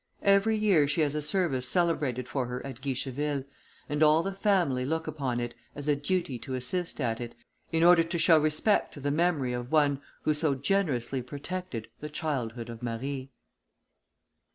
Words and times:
Every 0.23 0.57
year 0.57 0.87
she 0.87 1.01
has 1.01 1.13
a 1.13 1.21
service 1.21 1.67
celebrated 1.67 2.27
for 2.27 2.47
her 2.47 2.65
at 2.65 2.81
Guicheville, 2.81 3.43
and 3.87 4.01
all 4.01 4.23
the 4.23 4.31
family 4.31 4.83
look 4.83 5.05
upon 5.05 5.39
it 5.39 5.53
as 5.75 5.87
a 5.87 5.95
duty 5.95 6.39
to 6.39 6.55
assist 6.55 6.99
at 6.99 7.21
it, 7.21 7.35
in 7.71 7.83
order 7.83 8.01
to 8.01 8.17
show 8.17 8.39
respect 8.39 8.95
to 8.95 8.99
the 8.99 9.11
memory 9.11 9.53
of 9.53 9.71
one 9.71 10.01
who 10.23 10.33
so 10.33 10.55
generously 10.55 11.21
protected 11.21 11.87
the 11.99 12.09
childhood 12.09 12.67
of 12.67 12.81
Marie. 12.81 13.29